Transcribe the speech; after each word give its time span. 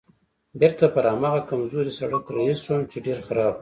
بېرته 0.59 0.85
پر 0.93 1.05
هماغه 1.13 1.41
کمزوري 1.49 1.91
سړک 1.99 2.23
رهي 2.35 2.55
شوم 2.63 2.81
چې 2.91 2.97
ډېر 3.05 3.17
خراب 3.27 3.53
و. 3.53 3.59